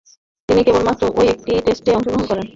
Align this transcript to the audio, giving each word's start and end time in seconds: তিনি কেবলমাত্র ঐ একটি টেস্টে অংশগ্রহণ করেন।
তিনি 0.49 0.61
কেবলমাত্র 0.63 1.03
ঐ 1.11 1.21
একটি 1.33 1.51
টেস্টে 1.65 1.89
অংশগ্রহণ 1.91 2.23
করেন। 2.29 2.45